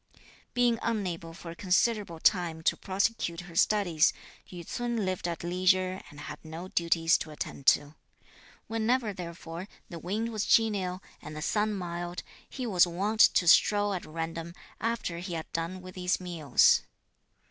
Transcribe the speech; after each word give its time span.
Being 0.55 0.79
unable 0.81 1.31
for 1.31 1.51
a 1.51 1.55
considerable 1.55 2.19
time 2.19 2.63
to 2.63 2.75
prosecute 2.75 3.41
her 3.41 3.55
studies, 3.55 4.13
Yü 4.49 4.65
ts'un 4.67 5.05
lived 5.05 5.27
at 5.27 5.43
leisure 5.43 6.01
and 6.09 6.21
had 6.21 6.43
no 6.43 6.69
duties 6.69 7.19
to 7.19 7.29
attend 7.29 7.67
to. 7.67 7.93
Whenever 8.65 9.13
therefore 9.13 9.67
the 9.89 9.99
wind 9.99 10.29
was 10.29 10.47
genial 10.47 11.03
and 11.21 11.35
the 11.35 11.41
sun 11.43 11.75
mild, 11.75 12.23
he 12.49 12.65
was 12.65 12.87
wont 12.87 13.19
to 13.19 13.47
stroll 13.47 13.93
at 13.93 14.03
random, 14.03 14.55
after 14.79 15.19
he 15.19 15.35
had 15.35 15.51
done 15.53 15.83
with 15.83 15.93
his 15.93 16.19
meals. 16.19 16.81